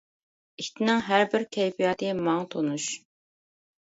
[0.61, 2.87] ئىتنىڭ ھەر بىر كەيپىياتى ماڭا تونۇش.